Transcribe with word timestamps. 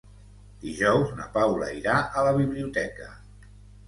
Dijous 0.61 1.11
na 1.19 1.27
Paula 1.35 1.67
irà 1.79 1.97
a 2.21 2.23
la 2.29 2.31
biblioteca. 2.39 3.11